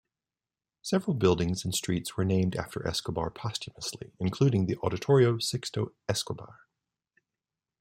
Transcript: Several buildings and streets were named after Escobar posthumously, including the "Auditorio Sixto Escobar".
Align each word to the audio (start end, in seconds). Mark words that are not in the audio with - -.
Several 0.81 1.13
buildings 1.15 1.63
and 1.63 1.75
streets 1.75 2.17
were 2.17 2.25
named 2.25 2.55
after 2.55 2.87
Escobar 2.87 3.29
posthumously, 3.29 4.11
including 4.19 4.65
the 4.65 4.77
"Auditorio 4.77 5.35
Sixto 5.37 5.91
Escobar". 6.09 6.61